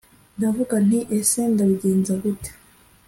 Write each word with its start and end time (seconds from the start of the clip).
ndavuga 0.37 0.75
nti 0.87 0.99
ese 1.17 1.39
ndabigenza 1.53 2.13
gute 2.23 2.51